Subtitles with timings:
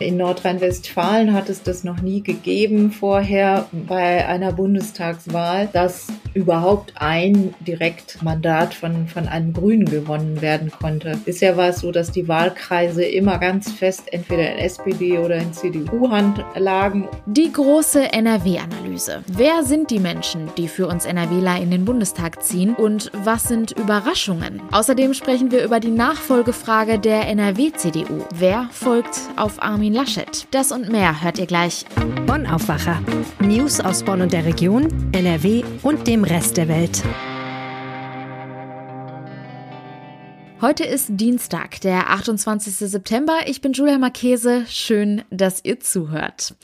[0.00, 6.06] In Nordrhein-Westfalen hat es das noch nie gegeben vorher bei einer Bundestagswahl, dass
[6.38, 11.18] überhaupt ein Direktmandat von, von einem Grünen gewonnen werden konnte.
[11.24, 15.52] Bisher war es so, dass die Wahlkreise immer ganz fest entweder in SPD oder in
[15.52, 17.08] CDU-Hand lagen.
[17.26, 19.24] Die große NRW-Analyse.
[19.26, 23.72] Wer sind die Menschen, die für uns NRWler in den Bundestag ziehen und was sind
[23.72, 24.62] Überraschungen?
[24.70, 28.24] Außerdem sprechen wir über die Nachfolgefrage der NRW-CDU.
[28.36, 30.46] Wer folgt auf Armin Laschet?
[30.52, 31.84] Das und mehr hört ihr gleich.
[32.26, 33.02] Bonn Aufwacher.
[33.40, 37.02] News aus Bonn und der Region, NRW und dem Rest der Welt.
[40.60, 42.74] Heute ist Dienstag, der 28.
[42.74, 43.38] September.
[43.46, 44.66] Ich bin Julia Marchese.
[44.68, 46.54] Schön, dass ihr zuhört.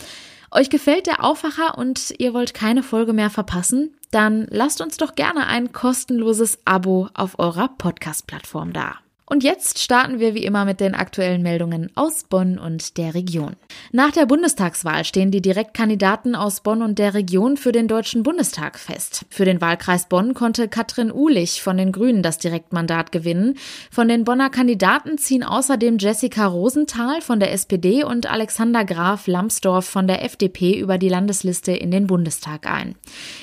[0.51, 3.95] Euch gefällt der Aufwacher und ihr wollt keine Folge mehr verpassen?
[4.11, 8.97] Dann lasst uns doch gerne ein kostenloses Abo auf eurer Podcast-Plattform da.
[9.27, 13.57] Und jetzt starten wir wie immer mit den aktuellen Meldungen aus Bonn und der Region.
[13.91, 18.79] Nach der Bundestagswahl stehen die Direktkandidaten aus Bonn und der Region für den Deutschen Bundestag
[18.79, 19.25] fest.
[19.31, 23.57] Für den Wahlkreis Bonn konnte Katrin Uhlich von den Grünen das Direktmandat gewinnen.
[23.91, 29.87] Von den Bonner Kandidaten ziehen außerdem Jessica Rosenthal von der SPD und Alexander Graf Lambsdorff
[29.87, 32.95] von der FDP über die Landesliste in den Bundestag ein.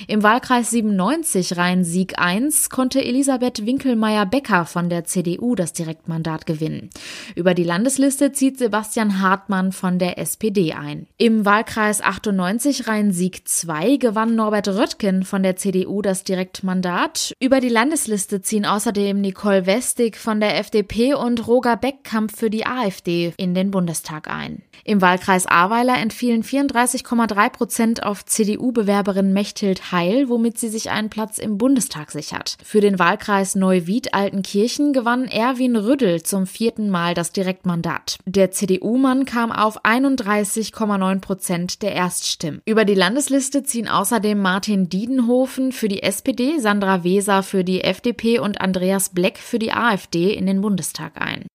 [0.07, 6.89] Im Wahlkreis 97 Rhein-Sieg 1 konnte Elisabeth Winkelmeier-Becker von der CDU das Direktmandat gewinnen.
[7.35, 11.07] Über die Landesliste zieht Sebastian Hartmann von der SPD ein.
[11.17, 17.33] Im Wahlkreis 98 Rhein-Sieg 2 gewann Norbert Röttgen von der CDU das Direktmandat.
[17.39, 22.65] Über die Landesliste ziehen außerdem Nicole Westig von der FDP und Roger Beckkamp für die
[22.65, 24.63] AfD in den Bundestag ein.
[24.83, 31.37] Im Wahlkreis Ahrweiler entfielen 34,3 Prozent auf CDU-Bewerberin Mechthild Heil, womit sie sich einen Platz
[31.37, 32.57] im Bundestag sichert.
[32.63, 35.27] Für den Wahlkreis Neuwied-Altenkirchen gewann
[35.61, 38.17] Erwin Rüddel zum vierten Mal das Direktmandat.
[38.25, 42.63] Der CDU-Mann kam auf 31,9 Prozent der Erststimmen.
[42.65, 48.39] Über die Landesliste ziehen außerdem Martin Diedenhofen für die SPD, Sandra Weser für die FDP
[48.39, 51.45] und Andreas Bleck für die AfD in den Bundestag ein.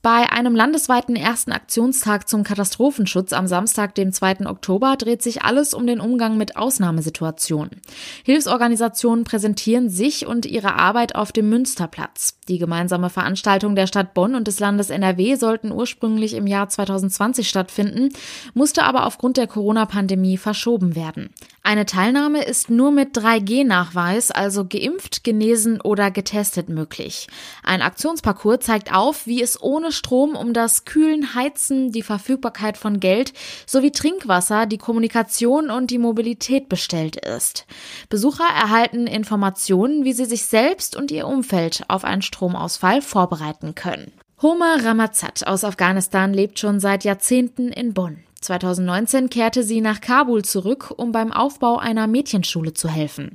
[0.00, 4.46] Bei einem landesweiten ersten Aktionstag zum Katastrophenschutz am Samstag, dem 2.
[4.46, 7.80] Oktober, dreht sich alles um den Umgang mit Ausnahmesituationen.
[8.22, 12.38] Hilfsorganisationen präsentieren sich und ihre Arbeit auf dem Münsterplatz.
[12.46, 17.48] Die gemeinsame Veranstaltung der Stadt Bonn und des Landes NRW sollten ursprünglich im Jahr 2020
[17.48, 18.10] stattfinden,
[18.54, 21.30] musste aber aufgrund der Corona-Pandemie verschoben werden.
[21.62, 27.26] Eine Teilnahme ist nur mit 3G-Nachweis, also geimpft, genesen oder getestet möglich.
[27.62, 33.00] Ein Aktionsparcours zeigt auf, wie es ohne Strom um das Kühlen, Heizen, die Verfügbarkeit von
[33.00, 33.32] Geld
[33.66, 37.66] sowie Trinkwasser, die Kommunikation und die Mobilität bestellt ist.
[38.08, 44.12] Besucher erhalten Informationen, wie sie sich selbst und ihr Umfeld auf einen Stromausfall vorbereiten können.
[44.40, 48.22] Homa Ramazat aus Afghanistan lebt schon seit Jahrzehnten in Bonn.
[48.40, 53.34] 2019 kehrte sie nach Kabul zurück, um beim Aufbau einer Mädchenschule zu helfen.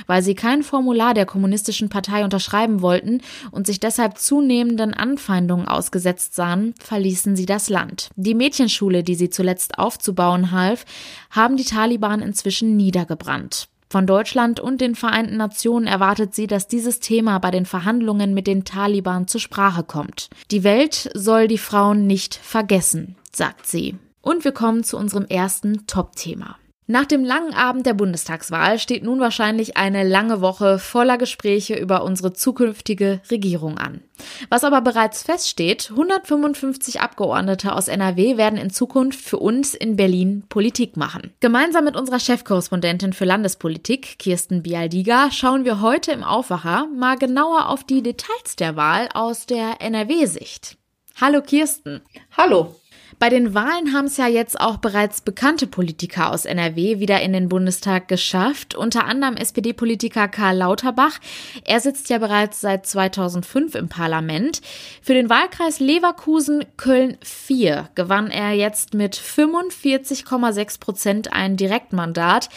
[0.07, 6.02] Weil sie kein Formular der kommunistischen Partei unterschreiben wollten und sich deshalb zunehmenden Anfeindungen ausgesetzt
[6.35, 8.11] sahen, verließen sie das Land.
[8.17, 10.85] Die Mädchenschule, die sie zuletzt aufzubauen half,
[11.31, 13.69] haben die Taliban inzwischen niedergebrannt.
[13.93, 18.47] Von Deutschland und den Vereinten Nationen erwartet sie, dass dieses Thema bei den Verhandlungen mit
[18.47, 20.31] den Taliban zur Sprache kommt.
[20.51, 23.97] Die Welt soll die Frauen nicht vergessen, sagt sie.
[24.23, 26.57] Und wir kommen zu unserem ersten Top-Thema.
[26.93, 32.05] Nach dem langen Abend der Bundestagswahl steht nun wahrscheinlich eine lange Woche voller Gespräche über
[32.05, 34.03] unsere zukünftige Regierung an.
[34.51, 40.45] Was aber bereits feststeht, 155 Abgeordnete aus NRW werden in Zukunft für uns in Berlin
[40.51, 41.33] Politik machen.
[41.41, 47.71] Gemeinsam mit unserer Chefkorrespondentin für Landespolitik, Kirsten Bialdiga, schauen wir heute im Aufwacher mal genauer
[47.71, 50.77] auf die Details der Wahl aus der NRW-Sicht.
[51.19, 52.03] Hallo Kirsten.
[52.37, 52.82] Hallo.
[53.23, 57.33] Bei den Wahlen haben es ja jetzt auch bereits bekannte Politiker aus NRW wieder in
[57.33, 61.21] den Bundestag geschafft, unter anderem SPD-Politiker Karl Lauterbach.
[61.65, 64.61] Er sitzt ja bereits seit 2005 im Parlament.
[65.03, 72.49] Für den Wahlkreis Leverkusen Köln 4 gewann er jetzt mit 45,6 Prozent ein Direktmandat.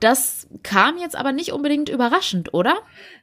[0.00, 2.76] Das kam jetzt aber nicht unbedingt überraschend, oder?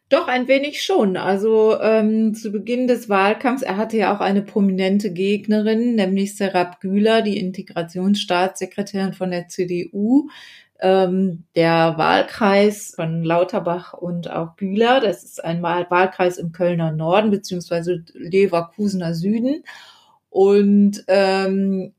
[0.09, 1.17] Doch, ein wenig schon.
[1.17, 6.79] Also ähm, zu Beginn des Wahlkampfs, er hatte ja auch eine prominente Gegnerin, nämlich Serap
[6.79, 10.29] Güler, die Integrationsstaatssekretärin von der CDU.
[10.79, 17.31] Ähm, der Wahlkreis von Lauterbach und auch Güler, das ist ein Wahlkreis im Kölner Norden
[17.31, 19.63] beziehungsweise Leverkusener Süden.
[20.29, 21.93] Und ähm,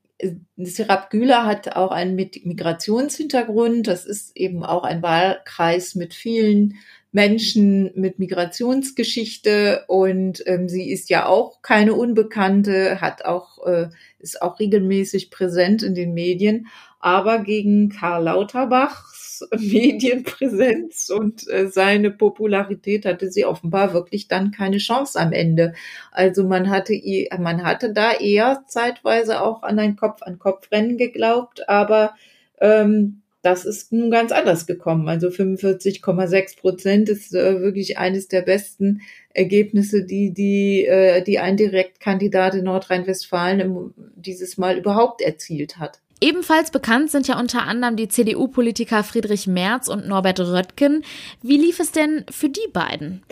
[0.57, 3.87] Serap Güler hat auch einen Migrationshintergrund.
[3.87, 6.75] Das ist eben auch ein Wahlkreis mit vielen
[7.17, 14.43] Menschen mit Migrationsgeschichte und ähm, sie ist ja auch keine Unbekannte, hat auch äh, ist
[14.43, 16.67] auch regelmäßig präsent in den Medien,
[17.01, 24.77] aber gegen Karl Lauterbachs Medienpräsenz und äh, seine Popularität hatte sie offenbar wirklich dann keine
[24.77, 25.73] Chance am Ende.
[26.13, 26.93] Also man hatte
[27.39, 32.15] man hatte da eher zeitweise auch an ein Kopf an Kopf Rennen geglaubt, aber
[32.61, 35.09] ähm, das ist nun ganz anders gekommen.
[35.09, 39.03] Also 45,6 Prozent ist äh, wirklich eines der besten
[39.33, 46.01] Ergebnisse, die die, äh, die ein Direktkandidat in Nordrhein-Westfalen dieses Mal überhaupt erzielt hat.
[46.21, 51.05] Ebenfalls bekannt sind ja unter anderem die CDU-Politiker Friedrich Merz und Norbert Röttgen.
[51.41, 53.23] Wie lief es denn für die beiden?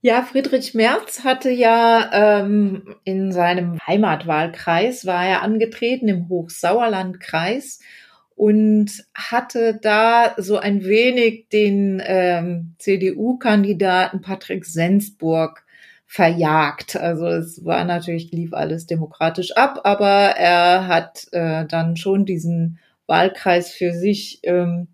[0.00, 7.78] Ja, Friedrich Merz hatte ja ähm, in seinem Heimatwahlkreis, war er angetreten im Hochsauerlandkreis
[8.42, 15.64] und hatte da so ein wenig den ähm, CDU-Kandidaten Patrick Sensburg
[16.06, 16.96] verjagt.
[16.96, 22.80] Also es war natürlich, lief alles demokratisch ab, aber er hat äh, dann schon diesen
[23.06, 24.88] Wahlkreis für sich ähm,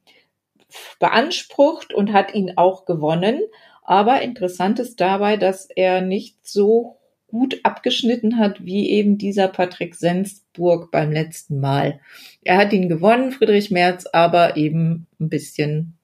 [1.01, 3.41] beansprucht und hat ihn auch gewonnen.
[3.83, 6.98] Aber interessant ist dabei, dass er nicht so
[7.29, 12.01] gut abgeschnitten hat, wie eben dieser Patrick Sensburg beim letzten Mal.
[12.43, 15.99] Er hat ihn gewonnen, Friedrich Merz, aber eben ein bisschen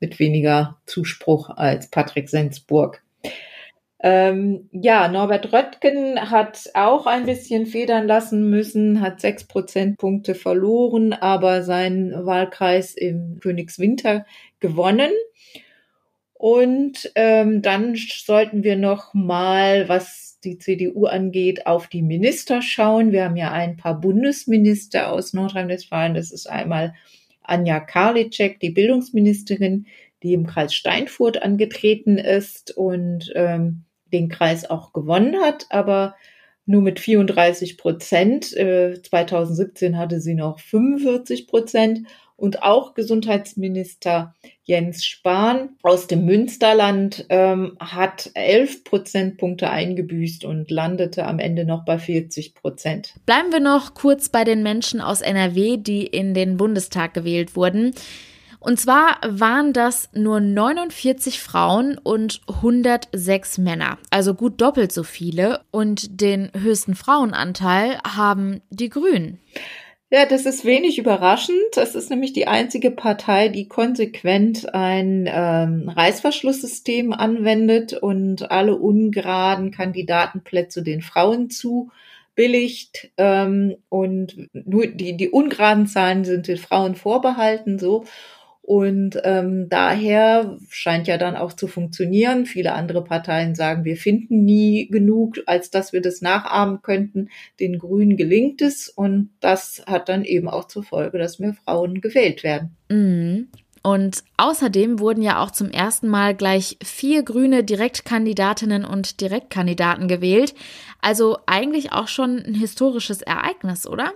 [0.00, 3.02] mit weniger Zuspruch als Patrick Sensburg.
[4.02, 11.12] Ähm, ja, Norbert Röttgen hat auch ein bisschen federn lassen müssen, hat sechs Prozentpunkte verloren,
[11.12, 14.24] aber seinen Wahlkreis im Königswinter
[14.58, 15.10] gewonnen.
[16.40, 23.12] Und ähm, dann sollten wir noch mal, was die CDU angeht, auf die Minister schauen.
[23.12, 26.14] Wir haben ja ein paar Bundesminister aus Nordrhein-Westfalen.
[26.14, 26.94] Das ist einmal
[27.42, 29.84] Anja Karliczek, die Bildungsministerin,
[30.22, 36.14] die im Kreis Steinfurt angetreten ist und ähm, den Kreis auch gewonnen hat, aber
[36.64, 38.56] nur mit 34 Prozent.
[38.56, 42.06] Äh, 2017 hatte sie noch 45 Prozent
[42.40, 44.34] und auch Gesundheitsminister
[44.64, 51.84] Jens Spahn aus dem Münsterland ähm, hat elf Prozentpunkte eingebüßt und landete am Ende noch
[51.84, 53.14] bei 40 Prozent.
[53.26, 57.92] Bleiben wir noch kurz bei den Menschen aus NRW, die in den Bundestag gewählt wurden.
[58.58, 65.60] Und zwar waren das nur 49 Frauen und 106 Männer, also gut doppelt so viele.
[65.70, 69.40] Und den höchsten Frauenanteil haben die Grünen.
[70.12, 71.56] Ja, das ist wenig überraschend.
[71.74, 79.70] Das ist nämlich die einzige Partei, die konsequent ein ähm, Reißverschlusssystem anwendet und alle ungeraden
[79.70, 83.12] Kandidatenplätze den Frauen zubilligt.
[83.18, 88.04] Ähm, und nur die, die ungeraden Zahlen sind den Frauen vorbehalten, so.
[88.70, 92.46] Und ähm, daher scheint ja dann auch zu funktionieren.
[92.46, 97.30] Viele andere Parteien sagen, wir finden nie genug, als dass wir das nachahmen könnten.
[97.58, 102.00] Den Grünen gelingt es und das hat dann eben auch zur Folge, dass mehr Frauen
[102.00, 102.76] gewählt werden.
[102.88, 103.48] Mhm.
[103.82, 110.54] Und außerdem wurden ja auch zum ersten Mal gleich vier grüne Direktkandidatinnen und Direktkandidaten gewählt.
[111.02, 114.12] Also eigentlich auch schon ein historisches Ereignis, oder?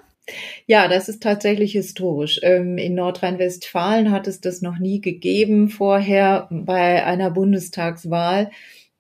[0.67, 2.41] Ja, das ist tatsächlich historisch.
[2.43, 8.51] Ähm, in Nordrhein-Westfalen hat es das noch nie gegeben vorher bei einer Bundestagswahl,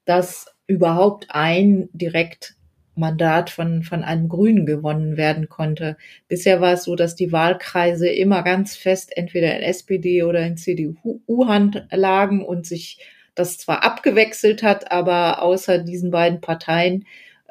[0.05, 5.97] dass überhaupt ein Direktmandat von, von einem Grünen gewonnen werden konnte.
[6.29, 10.57] Bisher war es so, dass die Wahlkreise immer ganz fest entweder in SPD oder in
[10.59, 12.99] CDU-Hand lagen und sich
[13.35, 17.05] das zwar abgewechselt hat, aber außer diesen beiden Parteien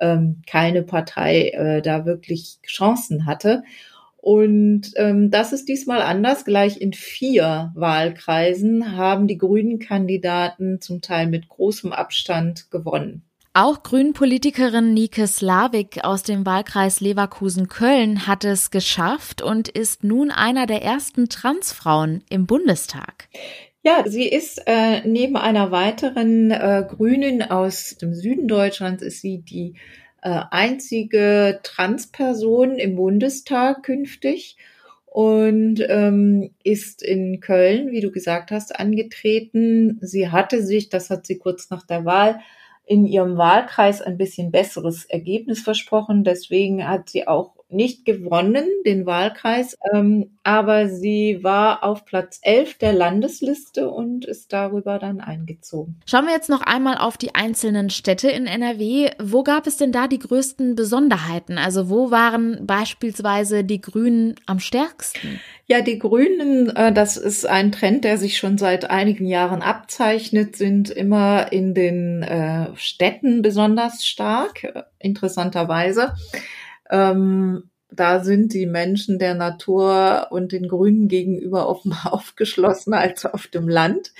[0.03, 3.63] ähm, keine Partei äh, da wirklich Chancen hatte.
[4.17, 6.45] Und ähm, das ist diesmal anders.
[6.45, 13.23] Gleich in vier Wahlkreisen haben die grünen Kandidaten zum Teil mit großem Abstand gewonnen.
[13.55, 20.65] Auch Grünpolitikerin Nike Slavik aus dem Wahlkreis Leverkusen-Köln hat es geschafft und ist nun einer
[20.65, 23.27] der ersten Transfrauen im Bundestag.
[23.85, 29.39] Ja, sie ist äh, neben einer weiteren äh, Grünen aus dem Süden Deutschlands ist sie
[29.39, 29.73] die
[30.21, 34.55] äh, einzige Transperson im Bundestag künftig
[35.05, 39.97] und ähm, ist in Köln, wie du gesagt hast, angetreten.
[40.01, 42.39] Sie hatte sich, das hat sie kurz nach der Wahl
[42.85, 46.23] in ihrem Wahlkreis ein bisschen besseres Ergebnis versprochen.
[46.23, 52.77] Deswegen hat sie auch nicht gewonnen, den Wahlkreis, ähm, aber sie war auf Platz 11
[52.77, 55.99] der Landesliste und ist darüber dann eingezogen.
[56.05, 59.11] Schauen wir jetzt noch einmal auf die einzelnen Städte in NRW.
[59.21, 61.57] Wo gab es denn da die größten Besonderheiten?
[61.57, 65.39] Also wo waren beispielsweise die Grünen am stärksten?
[65.65, 70.57] Ja, die Grünen, äh, das ist ein Trend, der sich schon seit einigen Jahren abzeichnet,
[70.57, 76.13] sind immer in den äh, Städten besonders stark, äh, interessanterweise.
[76.93, 83.47] Ähm, da sind die Menschen der Natur und den Grünen gegenüber offenbar aufgeschlossener als auf
[83.47, 84.13] dem Land.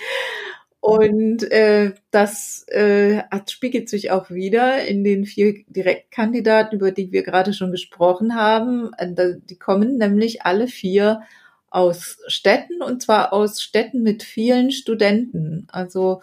[0.80, 7.22] Und äh, das äh, spiegelt sich auch wieder in den vier Direktkandidaten, über die wir
[7.22, 8.90] gerade schon gesprochen haben.
[8.98, 11.22] Äh, die kommen nämlich alle vier
[11.70, 15.66] aus Städten und zwar aus Städten mit vielen Studenten.
[15.72, 16.20] Also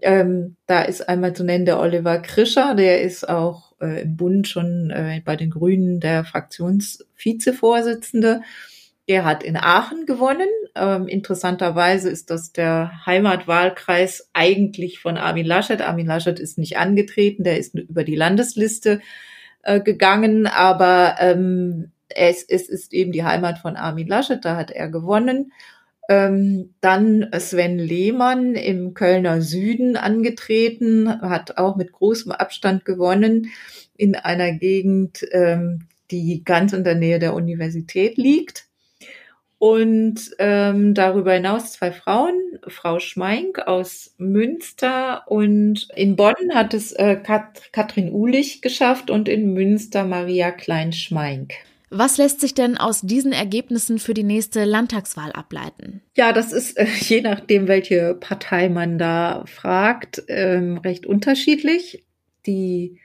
[0.00, 4.48] ähm, da ist einmal zu nennen der Oliver Krischer, der ist auch äh, im Bund
[4.48, 8.42] schon äh, bei den Grünen der Fraktionsvizevorsitzende.
[9.06, 10.48] Er hat in Aachen gewonnen.
[10.74, 15.80] Ähm, interessanterweise ist das der Heimatwahlkreis eigentlich von Armin Laschet.
[15.80, 19.00] Armin Laschet ist nicht angetreten, der ist über die Landesliste
[19.62, 24.70] äh, gegangen, aber ähm, es, es ist eben die Heimat von Armin Laschet, da hat
[24.70, 25.52] er gewonnen.
[26.08, 33.50] Ähm, dann Sven Lehmann im Kölner Süden angetreten, hat auch mit großem Abstand gewonnen
[33.96, 38.68] in einer Gegend, ähm, die ganz in der Nähe der Universität liegt.
[39.58, 46.92] Und ähm, darüber hinaus zwei Frauen, Frau Schmeink aus Münster und in Bonn hat es
[46.92, 51.54] äh, Kat Katrin Ulich geschafft und in Münster Maria Klein-Schmeink.
[51.90, 56.02] Was lässt sich denn aus diesen Ergebnissen für die nächste Landtagswahl ableiten?
[56.16, 62.04] Ja, das ist äh, je nachdem, welche Partei man da fragt, ähm, recht unterschiedlich.
[62.46, 62.98] Die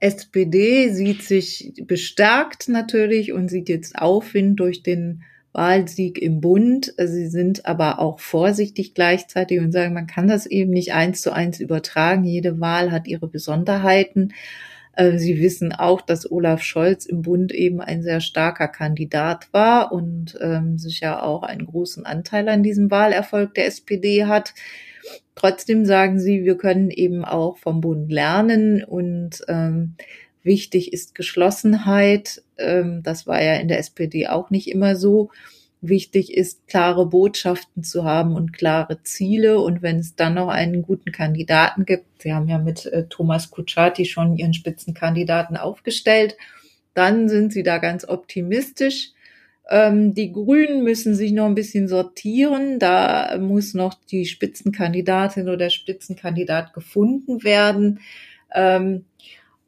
[0.00, 6.94] SPD sieht sich bestärkt natürlich und sieht jetzt Aufwind durch den Wahlsieg im Bund.
[6.96, 11.32] Sie sind aber auch vorsichtig gleichzeitig und sagen, man kann das eben nicht eins zu
[11.32, 12.24] eins übertragen.
[12.24, 14.32] Jede Wahl hat ihre Besonderheiten.
[14.92, 19.92] Äh, sie wissen auch, dass Olaf Scholz im Bund eben ein sehr starker Kandidat war
[19.92, 24.54] und ähm, sicher auch einen großen Anteil an diesem Wahlerfolg der SPD hat.
[25.34, 29.96] Trotzdem sagen sie, wir können eben auch vom Bund lernen und ähm,
[30.42, 32.42] Wichtig ist Geschlossenheit.
[32.56, 35.30] Ähm, das war ja in der SPD auch nicht immer so.
[35.82, 39.60] Wichtig ist, klare Botschaften zu haben und klare Ziele.
[39.60, 43.50] Und wenn es dann noch einen guten Kandidaten gibt, Sie haben ja mit äh, Thomas
[43.50, 46.36] Kutschaty schon Ihren Spitzenkandidaten aufgestellt,
[46.92, 49.12] dann sind Sie da ganz optimistisch.
[49.70, 52.78] Ähm, die Grünen müssen sich noch ein bisschen sortieren.
[52.78, 58.00] Da muss noch die Spitzenkandidatin oder der Spitzenkandidat gefunden werden.
[58.52, 59.04] Ähm,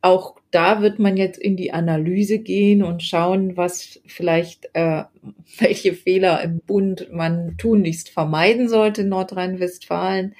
[0.03, 5.05] auch da wird man jetzt in die Analyse gehen und schauen, was vielleicht, äh,
[5.59, 10.35] welche Fehler im Bund man tunlichst vermeiden sollte in Nordrhein-Westfalen.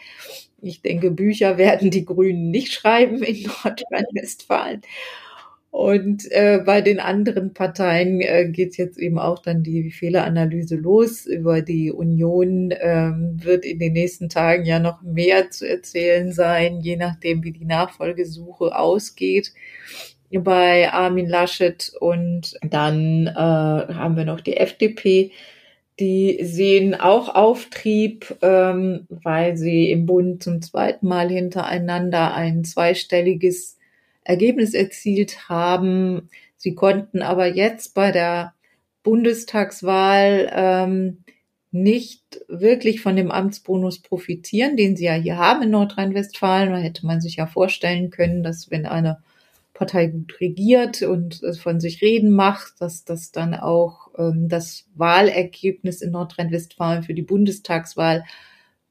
[0.61, 4.83] Ich denke, Bücher werden die Grünen nicht schreiben in Nordrhein-Westfalen.
[5.73, 11.25] Und äh, bei den anderen Parteien äh, geht jetzt eben auch dann die Fehleranalyse los.
[11.25, 16.81] Über die Union ähm, wird in den nächsten Tagen ja noch mehr zu erzählen sein,
[16.81, 19.55] je nachdem, wie die Nachfolgesuche ausgeht
[20.31, 21.91] bei Armin Laschet.
[21.99, 25.31] Und dann äh, haben wir noch die FDP.
[25.99, 33.79] Die sehen auch Auftrieb, ähm, weil sie im Bund zum zweiten Mal hintereinander ein zweistelliges
[34.25, 36.29] Ergebnis erzielt haben.
[36.57, 38.55] Sie konnten aber jetzt bei der
[39.03, 41.25] Bundestagswahl ähm,
[41.73, 46.71] nicht wirklich von dem Amtsbonus profitieren, den sie ja hier haben in Nordrhein-Westfalen.
[46.71, 49.23] Da hätte man sich ja vorstellen können, dass wenn eine
[49.73, 56.03] Partei gut regiert und von sich reden macht, dass das dann auch ähm, das Wahlergebnis
[56.03, 58.25] in Nordrhein-Westfalen für die Bundestagswahl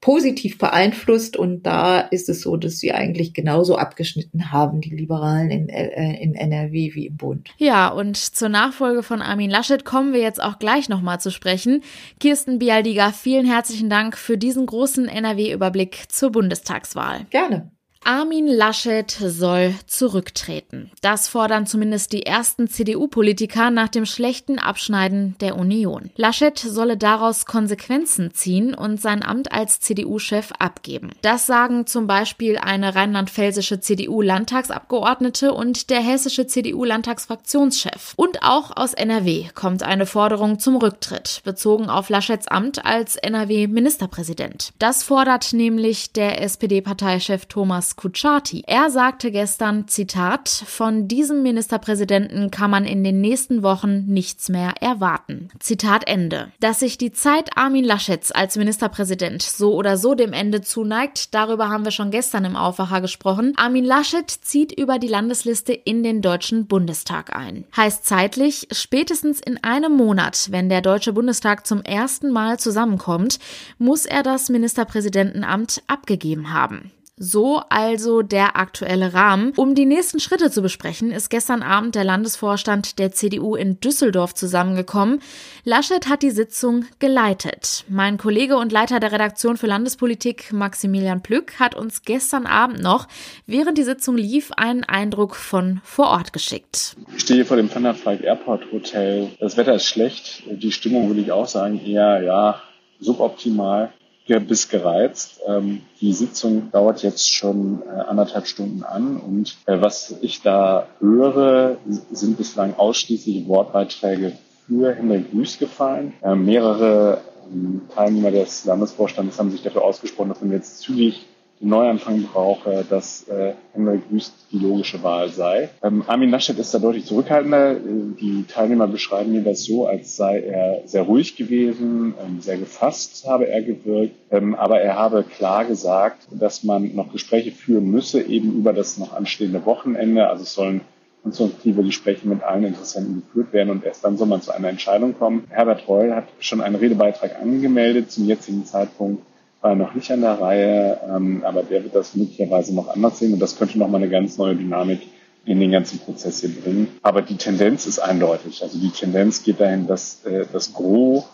[0.02, 1.38] positiv beeinflusst.
[1.38, 6.20] Und da ist es so, dass sie eigentlich genauso abgeschnitten haben, die Liberalen in, äh,
[6.20, 7.48] in NRW wie im Bund.
[7.56, 11.82] Ja, und zur Nachfolge von Armin Laschet kommen wir jetzt auch gleich nochmal zu sprechen.
[12.20, 17.26] Kirsten Bialdiga, vielen herzlichen Dank für diesen großen NRW-Überblick zur Bundestagswahl.
[17.30, 17.70] Gerne.
[18.04, 20.90] Armin Laschet soll zurücktreten.
[21.02, 26.10] Das fordern zumindest die ersten CDU-Politiker nach dem schlechten Abschneiden der Union.
[26.16, 31.10] Laschet solle daraus Konsequenzen ziehen und sein Amt als CDU-Chef abgeben.
[31.22, 38.14] Das sagen zum Beispiel eine rheinland-pfälzische CDU-Landtagsabgeordnete und der hessische CDU-Landtagsfraktionschef.
[38.16, 44.72] Und auch aus NRW kommt eine Forderung zum Rücktritt, bezogen auf Laschets Amt als NRW-Ministerpräsident.
[44.80, 48.64] Das fordert nämlich der SPD-Parteichef Thomas Kutschaty.
[48.66, 54.74] Er sagte gestern, Zitat, von diesem Ministerpräsidenten kann man in den nächsten Wochen nichts mehr
[54.80, 55.48] erwarten.
[55.58, 56.52] Zitat Ende.
[56.60, 61.68] Dass sich die Zeit Armin Laschets als Ministerpräsident so oder so dem Ende zuneigt, darüber
[61.68, 63.54] haben wir schon gestern im Aufwacher gesprochen.
[63.56, 67.64] Armin Laschet zieht über die Landesliste in den Deutschen Bundestag ein.
[67.76, 73.38] Heißt zeitlich, spätestens in einem Monat, wenn der Deutsche Bundestag zum ersten Mal zusammenkommt,
[73.78, 76.90] muss er das Ministerpräsidentenamt abgegeben haben.
[77.24, 79.52] So also der aktuelle Rahmen.
[79.54, 84.34] Um die nächsten Schritte zu besprechen, ist gestern Abend der Landesvorstand der CDU in Düsseldorf
[84.34, 85.20] zusammengekommen.
[85.62, 87.84] Laschet hat die Sitzung geleitet.
[87.88, 93.06] Mein Kollege und Leiter der Redaktion für Landespolitik, Maximilian Plück, hat uns gestern Abend noch,
[93.46, 96.96] während die Sitzung lief, einen Eindruck von vor Ort geschickt.
[97.14, 99.28] Ich stehe vor dem Van der Valk Airport Hotel.
[99.38, 100.42] Das Wetter ist schlecht.
[100.50, 102.60] Die Stimmung würde ich auch sagen eher, ja,
[102.98, 103.92] suboptimal
[104.40, 105.40] bis gereizt.
[105.46, 110.86] Ähm, die Sitzung dauert jetzt schon äh, anderthalb Stunden an und äh, was ich da
[111.00, 111.76] höre,
[112.10, 114.32] sind bislang ausschließlich Wortbeiträge
[114.66, 116.14] für Henrik Wüst gefallen.
[116.22, 117.20] Äh, mehrere
[117.52, 121.26] ähm, Teilnehmer des Landesvorstandes haben sich dafür ausgesprochen, dass man jetzt zügig
[121.62, 125.70] Neuanfang brauche, dass äh, Henrik Wüst die logische Wahl sei.
[125.82, 127.74] Ähm, Armin Laschet ist da deutlich zurückhaltender.
[127.74, 133.22] Die Teilnehmer beschreiben mir das so, als sei er sehr ruhig gewesen, ähm, sehr gefasst
[133.26, 138.22] habe er gewirkt, ähm, aber er habe klar gesagt, dass man noch Gespräche führen müsse,
[138.22, 140.28] eben über das noch anstehende Wochenende.
[140.28, 140.80] Also es sollen
[141.22, 145.16] konstruktive Gespräche mit allen Interessenten geführt werden und erst dann soll man zu einer Entscheidung
[145.16, 145.44] kommen.
[145.50, 148.10] Herbert Reul hat schon einen Redebeitrag angemeldet.
[148.10, 149.22] Zum jetzigen Zeitpunkt
[149.62, 153.32] war noch nicht an der Reihe, ähm, aber der wird das möglicherweise noch anders sehen
[153.32, 155.00] und das könnte nochmal eine ganz neue Dynamik
[155.44, 156.88] in den ganzen Prozess hier bringen.
[157.02, 158.62] Aber die Tendenz ist eindeutig.
[158.62, 161.24] Also die Tendenz geht dahin, dass äh, das Gros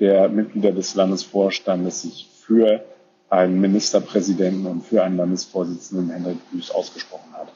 [0.00, 2.84] der Mitglieder des Landesvorstandes sich für
[3.28, 7.48] einen Ministerpräsidenten und für einen Landesvorsitzenden Henrik Büß ausgesprochen hat.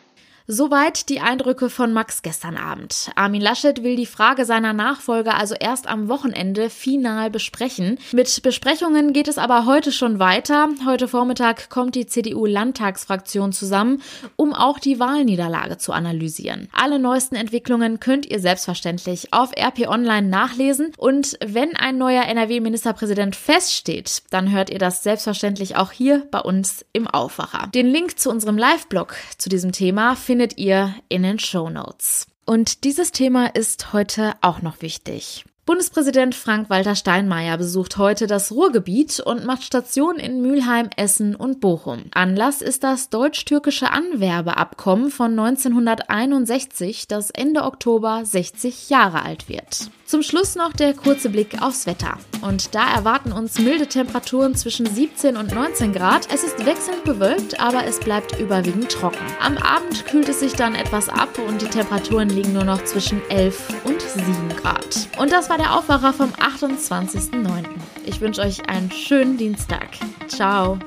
[0.52, 3.12] Soweit die Eindrücke von Max gestern Abend.
[3.14, 8.00] Armin Laschet will die Frage seiner Nachfolger also erst am Wochenende final besprechen.
[8.10, 10.68] Mit Besprechungen geht es aber heute schon weiter.
[10.84, 14.02] Heute Vormittag kommt die CDU-Landtagsfraktion zusammen,
[14.34, 16.68] um auch die Wahlniederlage zu analysieren.
[16.72, 20.90] Alle neuesten Entwicklungen könnt ihr selbstverständlich auf RP Online nachlesen.
[20.98, 26.84] Und wenn ein neuer NRW-Ministerpräsident feststeht, dann hört ihr das selbstverständlich auch hier bei uns
[26.92, 27.68] im Aufwacher.
[27.68, 32.26] Den Link zu unserem Live-Blog zu diesem Thema findet findet ihr in den Show Notes.
[32.46, 35.44] Und dieses Thema ist heute auch noch wichtig.
[35.66, 42.04] Bundespräsident Frank-Walter Steinmeier besucht heute das Ruhrgebiet und macht Station in Mülheim, Essen und Bochum.
[42.14, 49.90] Anlass ist das deutsch-türkische Anwerbeabkommen von 1961, das Ende Oktober 60 Jahre alt wird.
[50.10, 52.18] Zum Schluss noch der kurze Blick aufs Wetter.
[52.40, 56.26] Und da erwarten uns milde Temperaturen zwischen 17 und 19 Grad.
[56.34, 59.24] Es ist wechselnd bewölkt, aber es bleibt überwiegend trocken.
[59.40, 63.22] Am Abend kühlt es sich dann etwas ab und die Temperaturen liegen nur noch zwischen
[63.30, 65.08] 11 und 7 Grad.
[65.16, 67.66] Und das war der Aufwacher vom 28.09.
[68.04, 69.90] Ich wünsche euch einen schönen Dienstag.
[70.26, 70.80] Ciao.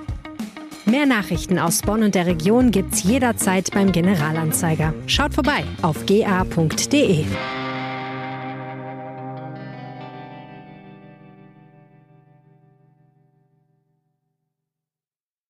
[0.83, 4.93] Mehr Nachrichten aus Bonn und der Region gibt's jederzeit beim Generalanzeiger.
[5.07, 7.23] Schaut vorbei auf ga.de.